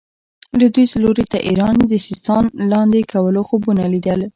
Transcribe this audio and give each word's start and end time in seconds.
لوېدیځ 0.59 0.91
لوري 1.03 1.25
ته 1.31 1.37
ایران 1.47 1.75
د 1.91 1.93
سیستان 2.07 2.43
لاندې 2.71 3.01
کولو 3.11 3.41
خوبونه 3.47 3.83
لیدل. 3.93 4.19